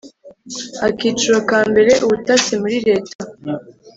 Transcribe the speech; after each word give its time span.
Akiciro 0.87 1.37
ka 1.49 1.59
mbere 1.69 1.91
Ubutasi 2.05 2.53
muri 2.61 2.77
leta 2.87 3.15